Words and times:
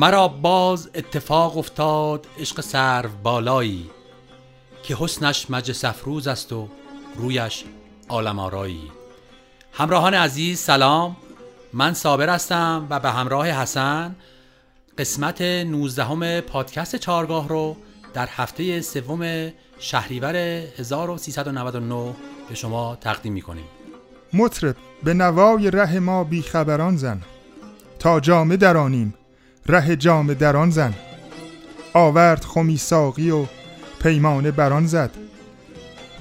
مرا 0.00 0.28
باز 0.28 0.90
اتفاق 0.94 1.58
افتاد 1.58 2.26
عشق 2.38 2.60
سرو 2.60 3.08
بالایی 3.22 3.90
که 4.82 4.96
حسنش 4.96 5.50
مجلس 5.50 5.84
افروز 5.84 6.28
است 6.28 6.52
و 6.52 6.68
رویش 7.16 7.64
عالم 8.08 8.38
آرایی. 8.38 8.90
همراهان 9.72 10.14
عزیز 10.14 10.58
سلام. 10.58 11.16
من 11.72 11.94
صابر 11.94 12.28
هستم 12.28 12.86
و 12.90 13.00
به 13.00 13.10
همراه 13.10 13.50
حسن 13.50 14.16
قسمت 14.98 15.42
19 15.42 16.40
پادکست 16.40 16.96
چارگاه 16.96 17.48
رو 17.48 17.76
در 18.14 18.28
هفته 18.30 18.80
سوم 18.80 19.52
شهریور 19.78 20.36
1399 20.36 22.14
به 22.48 22.54
شما 22.54 22.96
تقدیم 23.00 23.32
می 23.32 23.42
کنیم 23.42 23.64
مطرب 24.32 24.76
به 25.04 25.14
نوای 25.14 25.70
ره 25.70 25.98
ما 25.98 26.24
بیخبران 26.24 26.96
زن. 26.96 27.22
تا 27.98 28.20
جامه 28.20 28.56
درانیم 28.56 29.14
ره 29.66 29.96
جامه 29.96 30.34
دران 30.34 30.70
زن. 30.70 30.94
آورد 31.94 32.44
خمی 32.44 32.76
ساقی 32.76 33.30
و 33.30 33.46
پیمانه 34.02 34.50
بران 34.50 34.86
زد. 34.86 35.10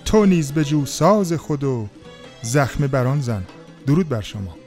تو 0.05 0.25
نیز 0.25 0.52
به 0.52 0.64
جو 0.64 0.86
ساز 0.86 1.33
خود 1.33 1.64
و 1.64 1.88
زخم 2.41 2.88
بران 2.88 3.22
زن. 3.22 3.44
درود 3.88 4.09
بر 4.09 4.22
شما. 4.22 4.58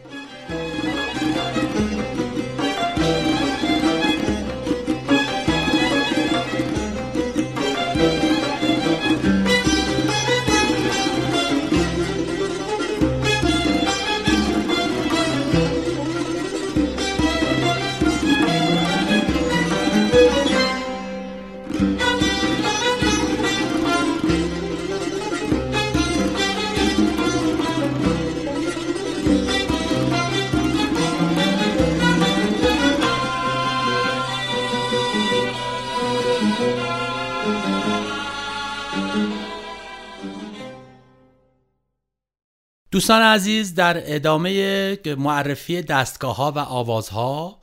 دوستان 42.92 43.22
عزیز 43.22 43.74
در 43.74 44.14
ادامه 44.14 44.98
معرفی 45.06 45.82
دستگاه 45.82 46.36
ها 46.36 46.52
و 46.52 46.58
آوازها 46.58 47.60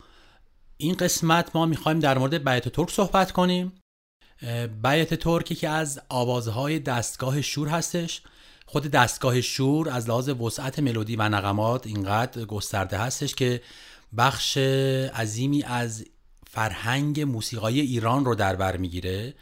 این 0.77 0.95
قسمت 0.95 1.55
ما 1.55 1.65
می‌خوایم 1.65 1.99
در 1.99 2.17
مورد 2.17 2.49
بیت 2.49 2.69
ترک 2.69 2.91
صحبت 2.91 3.31
کنیم. 3.31 3.73
بیت 4.83 5.13
ترک 5.13 5.45
که 5.45 5.69
از 5.69 6.01
آوازهای 6.09 6.79
دستگاه 6.79 7.41
شور 7.41 7.67
هستش. 7.67 8.21
خود 8.71 8.87
دستگاه 8.87 9.41
شور 9.41 9.89
از 9.89 10.09
لحاظ 10.09 10.29
وسعت 10.29 10.79
ملودی 10.79 11.15
و 11.15 11.29
نغمات 11.29 11.87
اینقدر 11.87 12.45
گسترده 12.45 12.97
هستش 12.97 13.35
که 13.35 13.61
بخش 14.17 14.57
عظیمی 14.57 15.63
از 15.63 16.05
فرهنگ 16.51 17.21
موسیقای 17.21 17.79
ایران 17.79 18.25
رو 18.25 18.35
در 18.35 18.55
بر 18.55 18.77
می‌گیره 18.77 19.33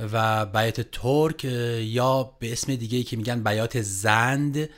و 0.00 0.46
بیات 0.46 0.80
ترک 0.80 1.44
یا 1.84 2.22
به 2.38 2.52
اسم 2.52 2.74
دیگه 2.74 2.98
ای 2.98 3.04
که 3.04 3.16
میگن 3.16 3.42
بیات 3.42 3.82
زند 3.82 4.68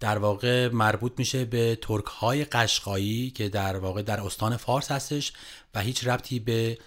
در 0.00 0.18
واقع 0.18 0.68
مربوط 0.68 1.12
میشه 1.18 1.44
به 1.44 1.78
ترک 1.82 2.04
های 2.04 2.44
قشقایی 2.44 3.30
که 3.30 3.48
در 3.48 3.76
واقع 3.76 4.02
در 4.02 4.20
استان 4.20 4.56
فارس 4.56 4.90
هستش 4.90 5.32
و 5.74 5.80
هیچ 5.80 6.06
ربطی 6.06 6.38
به 6.38 6.78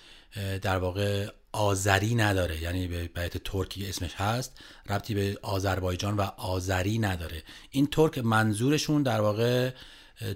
در 0.61 0.77
واقع 0.77 1.27
آذری 1.55 2.15
نداره. 2.15 2.61
یعنی 2.61 2.87
به 2.87 3.07
بیت 3.07 3.37
ترکی 3.37 3.89
اسمش 3.89 4.13
هست 4.13 4.59
ربطی 4.89 5.13
به 5.13 5.37
آذربایجان 5.41 6.17
و 6.17 6.21
آذری 6.37 6.99
نداره. 6.99 7.43
این 7.71 7.87
ترک 7.87 8.17
منظورشون 8.17 9.03
در 9.03 9.21
واقع 9.21 9.71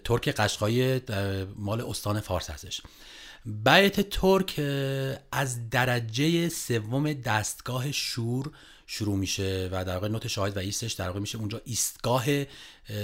ترک 0.03 0.30
قشقایی 0.30 1.02
مال 1.56 1.81
استان 1.81 2.19
فارس 2.19 2.50
هستش. 2.50 2.81
بیت 3.46 4.09
ترک 4.09 4.59
از 5.31 5.69
درجه 5.69 6.50
سوم 6.50 7.13
دستگاه 7.13 7.91
شور 7.91 8.51
شروع 8.88 9.16
میشه 9.18 9.69
و 9.72 9.86
در 9.86 9.94
واقع 9.94 10.07
نوت 10.07 10.28
شاهد 10.28 10.57
و 10.57 10.59
ایستش 10.59 10.94
در 10.94 11.07
واقع 11.07 11.19
میشه 11.19 11.38
اونجا 11.38 11.62
ایستگاه 11.66 12.25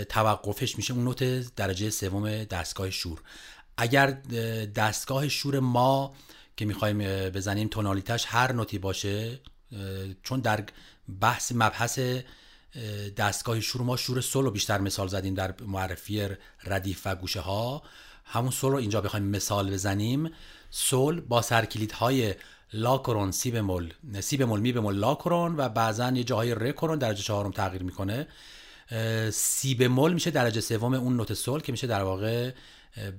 توقفش 0.10 0.78
میشه 0.78 0.94
اون 0.94 1.04
نوت 1.04 1.24
درجه 1.56 1.90
سوم 1.90 2.44
دستگاه 2.44 2.90
شور. 2.90 3.22
اگر 3.78 4.12
دستگاه 4.76 5.28
شور 5.28 5.60
ما 5.60 6.16
که 6.58 6.66
می‌خوایم 6.66 6.98
بزنیم 7.30 7.68
تونالیتش 7.68 8.26
هر 8.28 8.52
نوتی 8.52 8.78
باشه 8.78 9.40
چون 10.24 10.40
در 10.40 10.64
بحث 11.22 11.52
مبحث 11.56 12.00
دستگاه 13.18 13.60
شور 13.60 13.82
ما 13.82 13.98
شور 13.98 14.22
سولو 14.22 14.52
بیشتر 14.52 14.78
مثال 14.78 15.08
زدیم 15.08 15.34
در 15.34 15.54
معرفی 15.62 16.28
ردیف 16.64 17.02
و 17.06 17.16
گوشه 17.16 17.40
ها 17.40 17.84
همون 18.26 18.52
سول 18.52 18.72
رو 18.72 18.78
اینجا 18.78 19.02
بخوایم 19.02 19.26
مثال 19.26 19.72
بزنیم. 19.72 20.32
سول 20.70 21.22
با 21.22 21.42
سرکلیدهای 21.42 22.36
لا 22.74 22.98
کرون 22.98 23.32
سی 23.32 23.52
بمول 23.52 23.94
سی 24.20 24.38
بمول 24.38 24.60
می 24.60 24.72
بمول 24.72 24.96
لا 24.96 25.16
کرون 25.16 25.56
و 25.58 25.70
بعضا 25.70 26.12
یه 26.12 26.24
جاهای 26.24 26.56
ر 26.56 26.72
درجه 26.96 27.24
چهارم 27.24 27.52
تغییر 27.52 27.84
می‌کنه. 27.84 28.28
سی 29.32 29.76
بمول 29.76 30.14
میشه 30.14 30.32
درجه 30.32 30.62
سوم 30.62 30.94
اون 30.94 31.18
نوت 31.18 31.34
سول 31.34 31.62
که 31.62 31.72
میشه 31.72 31.88
در 31.88 32.04
واقع 32.04 32.52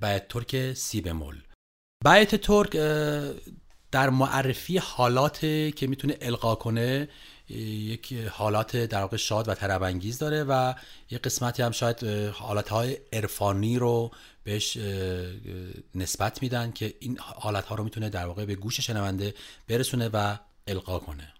بیت 0.00 0.28
ترک 0.28 0.72
سی 0.72 1.00
بمول. 1.00 1.42
بیت 2.04 2.34
ترک 2.34 2.76
در 3.90 4.10
معرفی 4.10 4.78
حالات 4.78 5.40
که 5.76 5.86
می‌تونه 5.86 6.16
القا 6.20 6.54
کنه 6.54 7.08
یک 7.48 8.12
حالات 8.12 8.76
در 8.76 9.00
واقع 9.00 9.16
شاد 9.16 9.48
و 9.48 9.54
طرب 9.54 9.98
داره 10.20 10.44
و 10.44 10.74
یک 11.10 11.22
قسمتی 11.22 11.62
هم 11.62 11.70
شاید 11.70 12.04
حالات 12.32 12.68
های 12.68 12.98
عرفانی 13.12 13.78
رو 13.78 14.10
بهش 14.44 14.76
نسبت 15.94 16.42
میدن 16.42 16.72
که 16.72 16.94
این 17.00 17.18
حالت 17.18 17.64
ها 17.64 17.74
رو 17.74 17.84
می‌تونه 17.84 18.08
در 18.08 18.26
واقع 18.26 18.44
به 18.44 18.54
گوش 18.54 18.80
شنونده 18.80 19.34
برسونه 19.68 20.08
و 20.12 20.36
القا 20.66 20.98
کنه. 20.98 21.32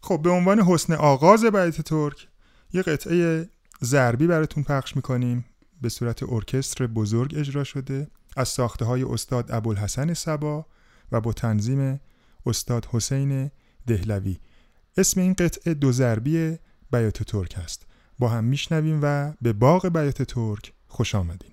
خب 0.00 0.22
به 0.22 0.30
عنوان 0.30 0.60
حسن 0.60 0.92
آغاز 0.92 1.44
بیت 1.44 1.80
ترک 1.80 2.28
یه 2.72 2.82
قطعه 2.82 3.48
ضربی 3.84 4.26
براتون 4.26 4.64
پخش 4.64 4.96
می‌کنیم. 4.96 5.44
به 5.82 5.88
صورت 5.88 6.22
ارکستر 6.22 6.86
بزرگ 6.86 7.34
اجرا 7.36 7.64
شده. 7.64 8.10
از 8.36 8.48
ساخته 8.48 8.84
های 8.84 9.02
استاد 9.02 9.52
ابوالحسن 9.52 10.14
سبا 10.14 10.66
و 11.12 11.20
با 11.20 11.32
تنظیم 11.32 12.00
استاد 12.46 12.86
حسین 12.90 13.50
دهلوی. 13.86 14.38
اسم 14.96 15.20
این 15.20 15.32
قطعه 15.32 15.74
دو 15.74 15.92
ضربی 15.92 16.58
بیات 16.92 17.22
ترک 17.22 17.58
است. 17.62 17.86
با 18.18 18.28
هم 18.28 18.44
میشنویم 18.44 19.00
و 19.02 19.32
به 19.42 19.52
باغ 19.52 19.88
بیات 19.88 20.22
ترک 20.22 20.72
خوش 20.86 21.14
آمدیم 21.14 21.49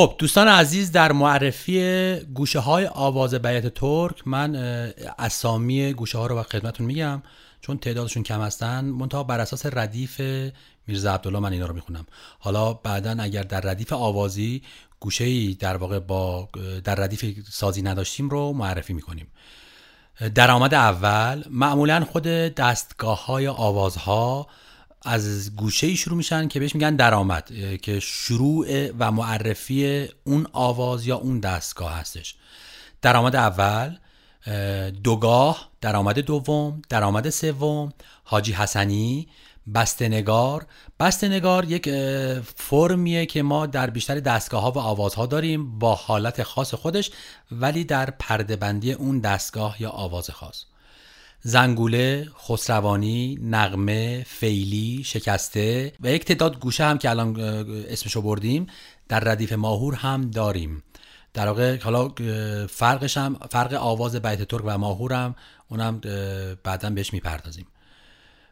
خب 0.00 0.14
دوستان 0.18 0.48
عزیز 0.48 0.92
در 0.92 1.12
معرفی 1.12 2.14
گوشه 2.34 2.58
های 2.58 2.86
آواز 2.86 3.34
بیت 3.34 3.74
ترک 3.74 4.28
من 4.28 4.56
اسامی 5.18 5.92
گوشه 5.92 6.18
ها 6.18 6.26
رو 6.26 6.34
به 6.34 6.42
خدمتون 6.42 6.86
میگم 6.86 7.22
چون 7.60 7.78
تعدادشون 7.78 8.22
کم 8.22 8.40
هستن 8.40 8.84
منتها 8.84 9.22
بر 9.22 9.40
اساس 9.40 9.66
ردیف 9.66 10.20
میرزا 10.86 11.14
عبدالله 11.14 11.38
من 11.38 11.52
اینا 11.52 11.66
رو 11.66 11.74
می‌خونم. 11.74 12.06
حالا 12.38 12.72
بعدا 12.72 13.16
اگر 13.18 13.42
در 13.42 13.60
ردیف 13.60 13.92
آوازی 13.92 14.62
گوشه 15.00 15.24
ای 15.24 15.56
در 15.60 15.76
واقع 15.76 15.98
با 15.98 16.48
در 16.84 16.94
ردیف 16.94 17.24
سازی 17.50 17.82
نداشتیم 17.82 18.28
رو 18.28 18.52
معرفی 18.52 18.92
می‌کنیم. 18.92 19.26
درآمد 20.34 20.74
اول 20.74 21.44
معمولا 21.50 22.04
خود 22.04 22.22
دستگاه 22.22 23.26
های 23.26 23.48
آوازها 23.48 24.46
از 25.02 25.56
گوشه 25.56 25.86
ای 25.86 25.96
شروع 25.96 26.16
میشن 26.16 26.48
که 26.48 26.60
بهش 26.60 26.74
میگن 26.74 26.96
درآمد 26.96 27.50
که 27.82 28.00
شروع 28.00 28.90
و 28.98 29.10
معرفی 29.10 30.08
اون 30.24 30.46
آواز 30.52 31.06
یا 31.06 31.16
اون 31.16 31.40
دستگاه 31.40 31.92
هستش. 31.92 32.34
درآمد 33.02 33.36
اول 33.36 33.96
دوگاه 34.90 35.70
درآمد 35.80 36.18
دوم 36.18 36.82
درآمد 36.88 37.30
سوم 37.30 37.92
حاجی 38.24 38.52
حسنی 38.52 39.28
بستنگار 39.74 40.66
بستنگار 41.00 41.64
یک 41.64 41.90
فرمیه 42.56 43.26
که 43.26 43.42
ما 43.42 43.66
در 43.66 43.90
بیشتر 43.90 44.20
دستگاه 44.20 44.62
ها 44.62 44.70
و 44.70 44.78
آوازها 44.78 45.26
داریم 45.26 45.78
با 45.78 45.94
حالت 45.94 46.42
خاص 46.42 46.74
خودش 46.74 47.10
ولی 47.52 47.84
در 47.84 48.10
پردهبندی 48.10 48.92
اون 48.92 49.18
دستگاه 49.18 49.82
یا 49.82 49.90
آواز 49.90 50.30
خاص. 50.30 50.64
زنگوله، 51.42 52.28
خسروانی، 52.38 53.38
نغمه، 53.42 54.24
فیلی، 54.28 55.02
شکسته 55.04 55.92
و 56.00 56.12
یک 56.12 56.24
تعداد 56.24 56.58
گوشه 56.58 56.84
هم 56.84 56.98
که 56.98 57.10
الان 57.10 57.40
اسمشو 57.88 58.22
بردیم 58.22 58.66
در 59.08 59.20
ردیف 59.20 59.52
ماهور 59.52 59.94
هم 59.94 60.30
داریم. 60.30 60.82
در 61.34 61.46
واقع 61.46 61.80
حالا 61.82 62.08
فرقش 62.66 63.16
هم 63.16 63.36
فرق 63.50 63.74
آواز 63.74 64.16
بیت 64.16 64.42
ترک 64.42 64.62
و 64.64 64.78
ماهور 64.78 65.12
هم 65.12 65.34
اونم 65.68 66.00
بعدا 66.64 66.90
بهش 66.90 67.12
می‌پردازیم. 67.12 67.66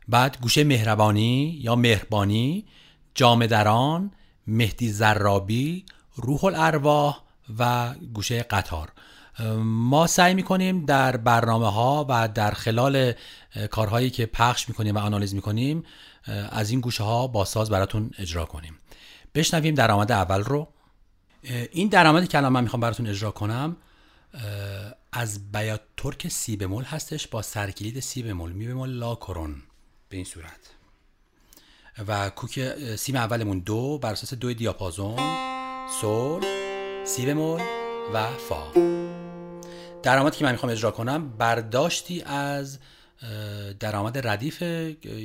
بعد 0.09 0.39
گوشه 0.41 0.65
مهربانی 0.65 1.59
یا 1.63 1.77
مهربانی 1.77 2.65
جامدران 3.15 4.11
مهدی 4.47 4.93
زرابی 4.93 5.85
روح 6.15 6.45
الارواح 6.45 7.23
و 7.59 7.95
گوشه 8.15 8.43
قطار. 8.43 8.93
ما 9.65 10.07
سعی 10.07 10.35
می‌کنیم 10.35 10.85
در 10.85 11.17
برنامه 11.17 11.73
ها 11.73 12.07
و 12.09 12.29
در 12.29 12.51
خلال 12.51 13.13
کارهایی 13.71 14.11
که 14.11 14.27
پخش 14.27 14.69
می‌کنیم 14.69 14.97
و 14.97 14.99
آنالیز 14.99 15.35
می‌کنیم 15.35 15.85
از 16.51 16.71
این 16.71 16.81
گوشه 16.81 17.05
ها 17.05 17.27
با 17.27 17.45
ساز 17.45 17.71
براتون 17.71 18.11
اجرا 18.19 18.45
کنیم. 18.45 18.79
بشنویم 19.35 19.75
درآمد 19.75 20.13
اول 20.13 20.41
رو. 20.41 20.69
این 21.73 21.89
درآمدی 21.89 22.27
که 22.27 22.39
الان 22.39 22.53
من 22.53 22.63
می‌خوام 22.63 22.81
براتون 22.81 23.07
اجرا 23.07 23.31
کنم 23.31 23.77
از 25.13 25.53
بیات 25.53 25.81
ترک 25.97 26.29
سی 26.29 26.57
بمول 26.57 26.85
هستش 26.85 27.27
با 27.29 27.43
سرکلید 27.43 28.01
سی 28.01 28.23
بمول 28.23 28.53
می 28.53 28.69
بمول 28.69 28.91
لا 28.91 29.15
کرون 29.15 29.63
به 30.09 30.17
این 30.17 30.25
صورت. 30.25 30.71
و 32.09 32.31
کوک 32.31 32.75
سیم 32.97 33.17
اولمون 33.17 33.59
دو 33.59 33.99
بر 33.99 34.13
اساس 34.13 34.35
دو 34.35 34.55
دیاپازون 34.55 35.17
سول 36.01 36.45
سی 37.05 37.27
بمول. 37.27 37.88
و 38.15 38.27
فا. 38.33 38.73
درآمدی 40.03 40.37
که 40.37 40.45
من 40.45 40.53
می‌خوام 40.53 40.73
اجرا 40.73 40.91
کنم 40.91 41.37
برداشتی 41.37 42.23
از 42.23 42.79
درآمد 43.81 44.27
ردیف 44.29 44.63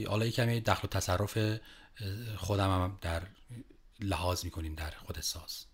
حالا 0.07 0.29
کمی 0.29 0.61
دخل 0.61 0.87
و 0.87 0.89
تصرف 0.89 1.37
خودم 2.37 2.69
هم 2.69 2.97
در 3.01 3.21
لحاظ 3.99 4.45
می‌کنیم 4.45 4.75
در 4.75 4.91
خود 4.91 5.21
ساز. 5.21 5.65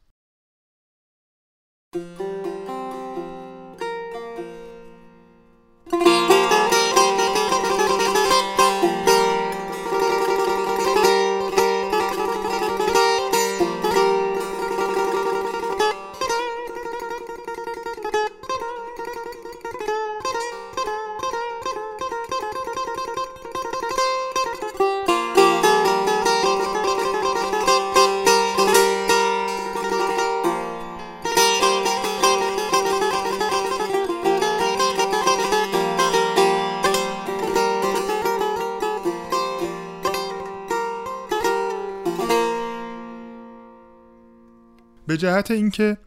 به 45.09 45.17
جهت 45.17 45.51
اینکه 45.51 45.97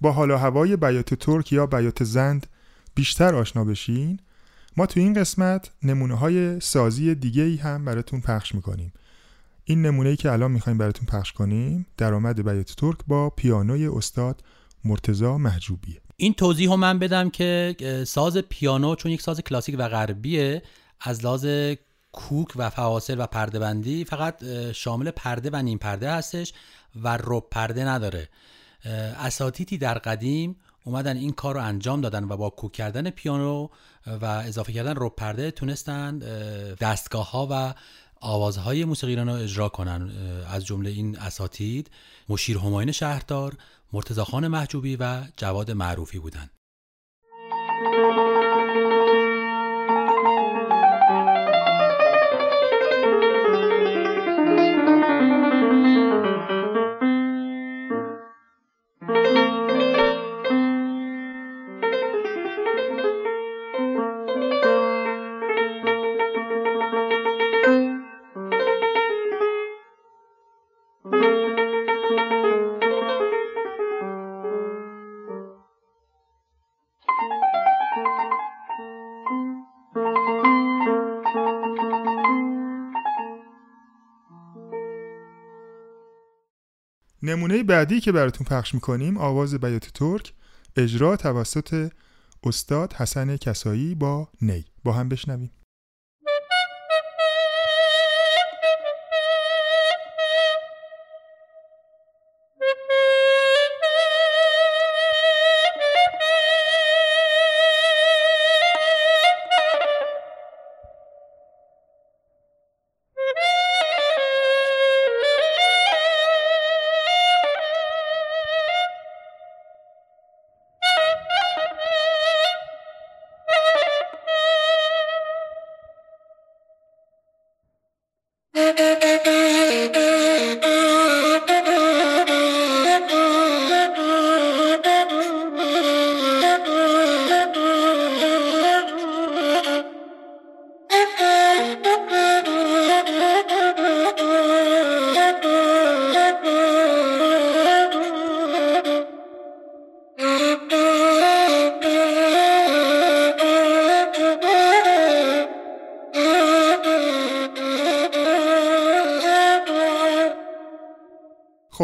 با 0.00 0.12
حال 0.12 0.30
و 0.30 0.36
هوای 0.36 0.76
بیات 0.76 1.14
ترک 1.14 1.52
یا 1.52 1.66
بیات 1.66 2.04
زند 2.04 2.46
بیشتر 2.94 3.34
آشنا 3.34 3.64
بشین 3.64 4.20
ما 4.76 4.86
تو 4.86 5.00
این 5.00 5.14
قسمت 5.14 5.70
نمونه 5.82 6.14
های 6.14 6.60
سازی 6.60 7.14
دیگه 7.14 7.42
ای 7.42 7.56
هم 7.56 7.84
براتون 7.84 8.20
پخش 8.20 8.54
می‌کنیم. 8.54 8.92
این 9.64 9.82
نمونه 9.82 10.08
ای 10.08 10.16
که 10.16 10.32
الان 10.32 10.50
می‌خوایم 10.50 10.78
براتون 10.78 11.06
پخش 11.06 11.32
کنیم 11.32 11.86
درآمد 11.96 12.44
بیات 12.44 12.72
ترک 12.76 12.98
با 13.06 13.30
پیانوی 13.30 13.86
استاد 13.86 14.42
مرتزا 14.84 15.38
محجوبیه 15.38 16.00
این 16.16 16.34
توضیح 16.34 16.72
هم 16.72 16.80
من 16.80 16.98
بدم 16.98 17.30
که 17.30 17.76
ساز 18.06 18.36
پیانو 18.36 18.94
چون 18.94 19.12
یک 19.12 19.22
ساز 19.22 19.40
کلاسیک 19.40 19.76
و 19.78 19.88
غربیه 19.88 20.62
از 21.00 21.24
لحاظ 21.24 21.46
کوک 22.12 22.48
و 22.56 22.70
فواصل 22.70 23.20
و 23.20 23.26
پرده 23.26 23.58
بندی 23.58 24.04
فقط 24.04 24.44
شامل 24.72 25.10
پرده 25.10 25.50
و 25.52 25.62
نیم 25.62 25.78
پرده 25.78 26.12
هستش. 26.12 26.52
و 27.02 27.18
رب 27.24 27.44
پرده 27.50 27.84
نداره. 27.84 28.28
اساتیدی 29.18 29.78
در 29.78 29.98
قدیم 29.98 30.56
اومدن 30.84 31.16
این 31.16 31.32
کار 31.32 31.54
رو 31.54 31.62
انجام 31.62 32.00
دادن 32.00 32.24
و 32.24 32.36
با 32.36 32.50
کوک 32.50 32.72
کردن 32.72 33.10
پیانو 33.10 33.68
و 34.06 34.24
اضافه 34.24 34.72
کردن 34.72 34.94
رب 34.96 35.16
پرده 35.16 35.50
تونستن 35.50 36.18
دستگاه 36.80 37.30
ها 37.30 37.48
و 37.50 37.74
آوازهای 38.20 38.84
موسیقیران 38.84 39.28
رو 39.28 39.34
اجرا 39.34 39.68
کنن. 39.68 40.10
از 40.48 40.66
جمله 40.66 40.90
این 40.90 41.18
اساتید 41.18 41.90
مشیر 42.28 42.58
هماین 42.58 42.92
شهردار 42.92 43.56
مرتضی 43.92 44.22
خان 44.22 44.48
محجوبی 44.48 44.96
و 44.96 45.22
جواد 45.36 45.70
معروفی 45.70 46.18
بودند 46.18 46.55
نمونه 87.46 87.62
بعدی 87.62 88.00
که 88.00 88.12
براتون 88.12 88.46
پخش 88.46 88.74
می‌کنیم 88.74 89.18
آواز 89.18 89.54
بیات 89.54 89.86
ترک 89.94 90.32
اجرا 90.76 91.16
توسط 91.16 91.90
استاد 92.44 92.92
حسن 92.92 93.36
کسایی 93.36 93.94
با 93.94 94.28
نی. 94.42 94.64
با 94.84 94.92
هم 94.92 95.08
بشنویم. 95.08 95.50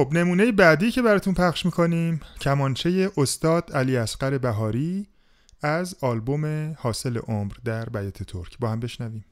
خب 0.02 0.12
نمونه 0.12 0.52
بعدی 0.52 0.90
که 0.90 1.02
براتون 1.02 1.35
پخش 1.35 1.64
می‌کنیم 1.66 2.21
کمانچه 2.40 3.11
استاد 3.16 3.73
علی 3.73 3.97
اصغر 3.97 4.38
بهاری 4.38 5.06
از 5.62 5.97
آلبوم 6.00 6.75
حاصل 6.78 7.18
عمر 7.18 7.52
در 7.64 7.85
بیات 7.85 8.23
ترک. 8.23 8.59
با 8.59 8.68
هم 8.68 8.80
بشنویم. 8.80 9.25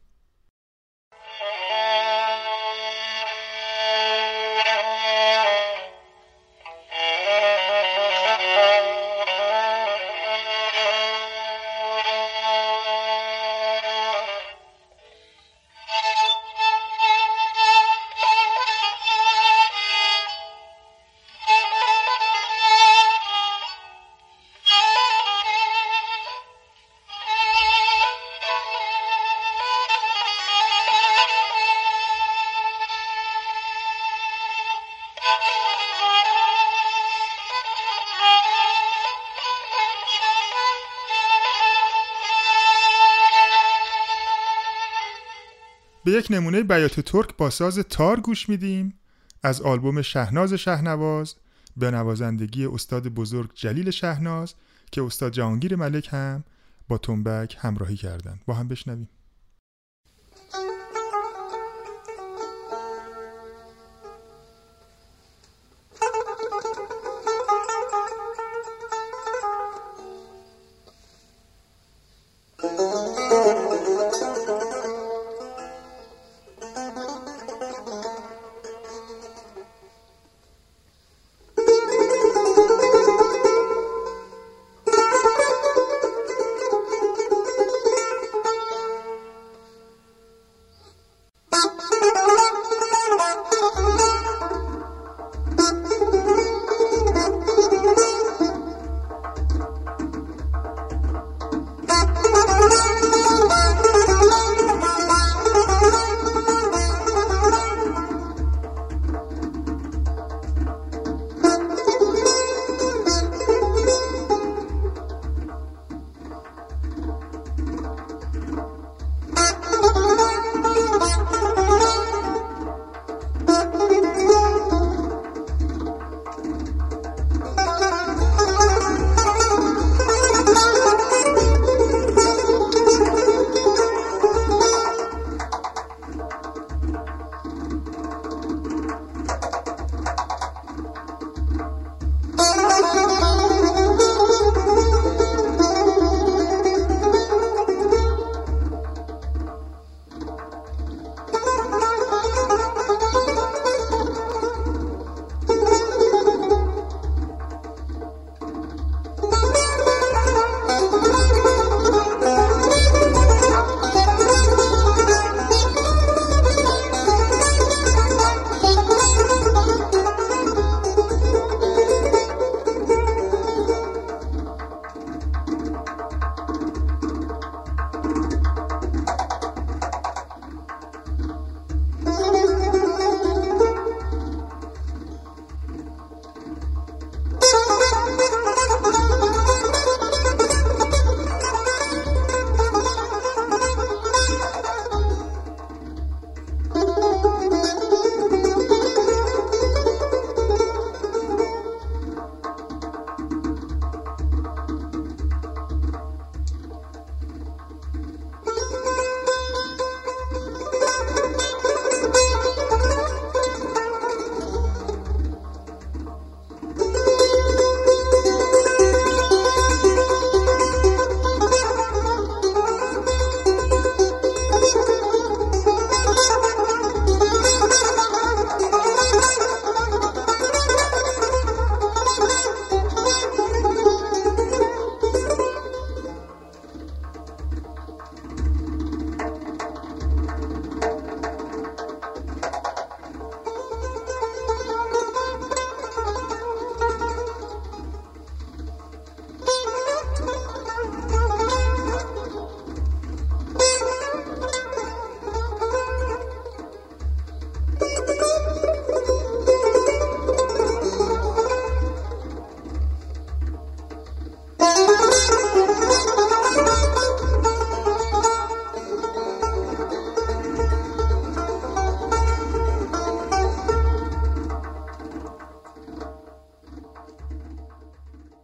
به 46.11 46.17
یک 46.17 46.27
نمونه 46.31 46.63
بیات 46.63 47.01
ترک 47.01 47.37
با 47.37 47.51
ساز 47.51 47.79
تار 47.79 48.21
گوش 48.21 48.49
میدیم. 48.49 48.95
از 49.43 49.63
آلبوم 49.63 50.03
شهناز 50.03 50.53
شهنواز 50.53 51.35
به 51.77 51.91
نوازندگی 51.91 52.67
استاد 52.67 53.09
بزرگ 53.09 53.51
جلیل 53.55 53.91
شهناز 53.91 54.55
که 54.93 55.03
استاد 55.03 55.33
جهانگیر 55.33 55.77
ملک 55.77 56.09
هم 56.13 56.45
با 56.89 56.99
تنبک 56.99 57.57
همراهی 57.61 57.97
کردند. 57.97 58.43
با 58.47 58.55
هم 58.55 58.69
بشنویم. 58.69 59.09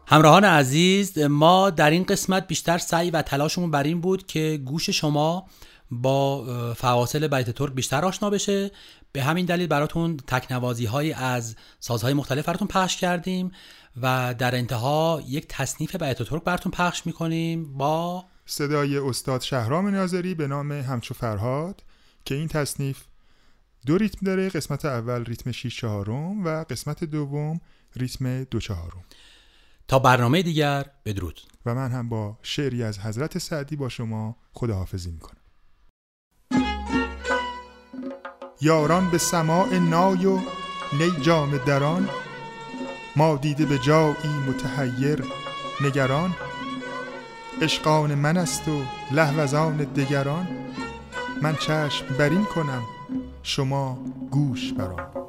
همراهان 0.09 0.45
عزیز 0.45 1.19
ما 1.19 1.71
در 1.71 1.91
این 1.91 2.03
قسمت 2.03 2.47
بیشتر 2.47 2.79
سعی 2.79 3.11
و 3.11 3.23
تلاشمون 3.23 3.71
بر 3.71 3.83
این 3.83 4.01
بود 4.01 4.27
که 4.27 4.61
گوش 4.65 4.91
شما 4.91 5.47
با 5.91 6.45
فواصل 6.75 7.29
بیت 7.29 7.51
ترک 7.51 7.73
بیشتر 7.73 8.05
آشنا 8.05 8.31
بشه. 8.31 8.71
به 9.13 9.23
همین 9.23 9.47
دلیل 9.47 9.67
براتون 9.67 10.17
تکنوازی 10.17 10.85
های 10.85 11.13
از 11.13 11.57
سازهای 11.81 12.15
مختلف 12.15 12.47
براتون 12.47 12.69
پخش 12.69 12.97
کردیم 12.97 13.53
و 14.03 14.35
در 14.39 14.55
انتها 14.55 15.23
یک 15.29 15.47
تصنیف 15.49 15.97
بیت 15.97 16.23
ترک 16.23 16.45
براتون 16.45 16.73
پخش 16.73 17.07
می‌کنیم 17.07 17.77
با 17.77 18.25
صدای 18.47 18.99
استاد 18.99 19.41
شهرام 19.41 19.89
ناظری 19.89 20.35
به 20.35 20.47
نام 20.47 20.73
همچو 20.73 21.15
فرهاد 21.15 21.83
که 22.25 22.35
این 22.35 22.49
تصنیف 22.49 23.05
دو 23.87 23.99
ریتم 23.99 24.27
داره 24.27 24.49
قسمت 24.49 24.85
اول 24.85 25.25
ریتم 25.25 25.53
6 25.53 25.77
چهارم 25.77 26.45
و 26.45 26.65
قسمت 26.71 27.05
دوم 27.05 27.61
ریتم 27.97 28.45
دو 28.45 28.61
چهارم. 28.61 29.05
تا 29.89 29.99
برنامه 29.99 30.43
دیگر 30.43 30.87
بدرود. 31.05 31.41
و 31.67 31.75
من 31.75 31.91
هم 31.91 32.09
با 32.09 32.39
شعری 32.43 32.83
از 32.83 32.99
حضرت 32.99 33.39
سعدی 33.39 33.77
با 33.77 33.89
شما 33.89 34.37
خداحافظی 34.53 35.11
می‌کنم. 35.11 35.41
یاران 38.61 39.11
به 39.11 39.19
سماع 39.19 39.79
نای 39.79 40.27
و 40.27 40.39
نی 40.93 41.11
جام 41.23 41.57
دران 41.57 42.09
ما 43.17 43.37
دیده 43.37 43.67
به 43.67 43.79
جایی 43.79 44.39
متحیر 44.49 45.25
نگران. 45.81 46.35
عشقان 47.63 48.15
من 48.15 48.37
است 48.37 48.69
و 48.69 48.83
لهوزان 49.11 49.77
دگران. 49.77 50.49
من 51.43 51.57
چشم 51.57 52.07
برین 52.19 52.45
کنم 52.45 52.83
شما 53.43 53.99
گوش 54.31 54.73
برام 54.73 55.26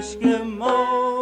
اشک 0.00 0.24
ما. 0.58 1.19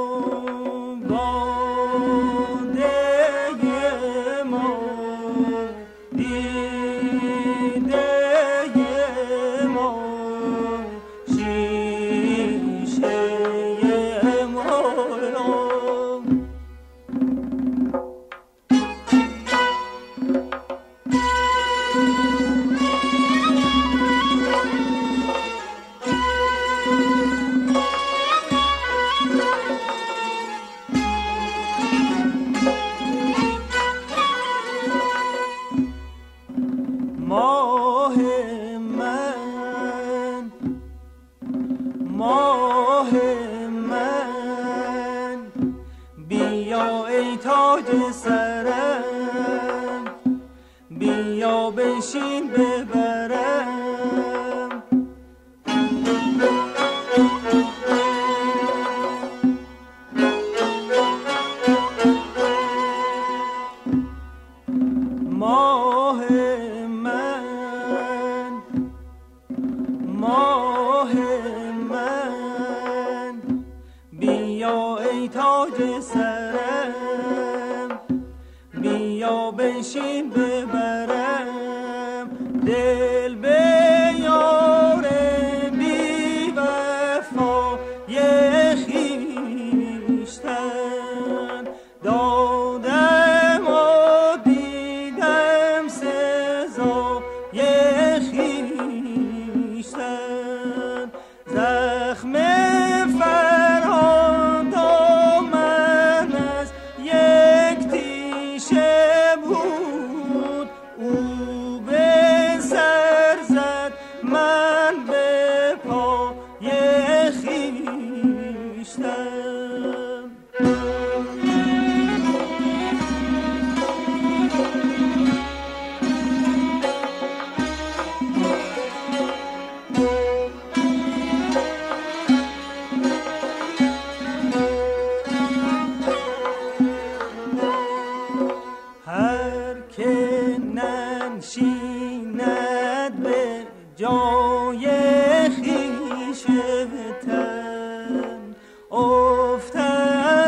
心。 52.00 52.37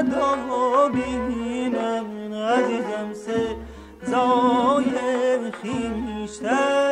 صدا 0.01 0.89
ببینم 0.89 2.35
عزیزم 2.35 3.13
سه 3.15 3.57
زایر 4.03 5.51
خیشتر 5.63 6.90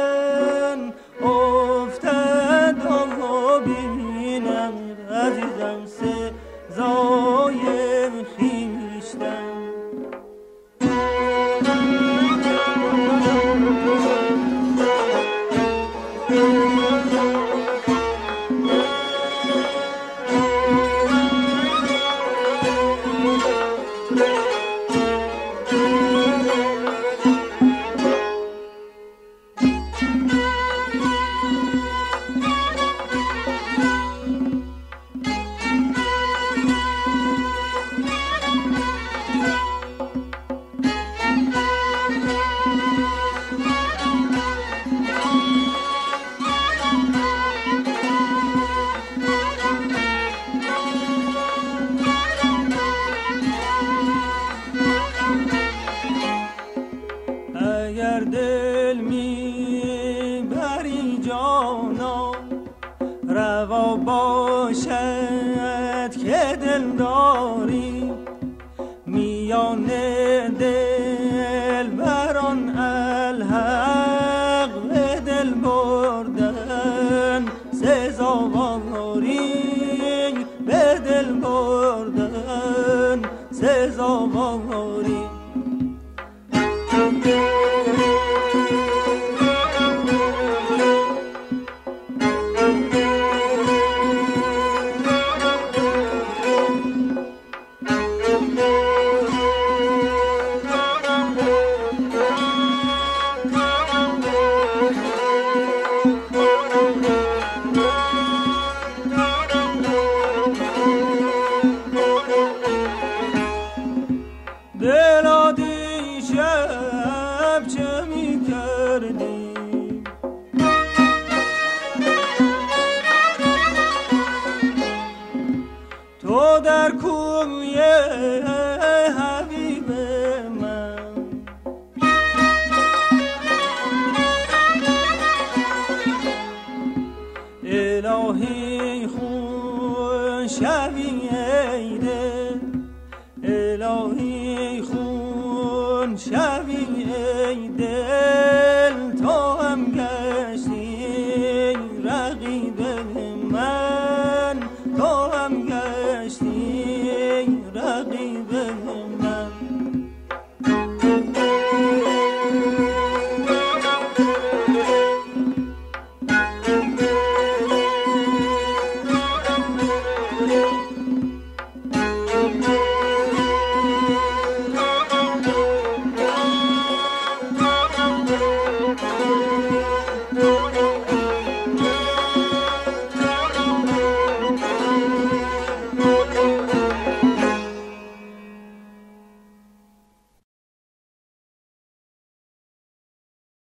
الهی 143.82 144.82
خون 144.82 146.16
شوی. 146.16 146.77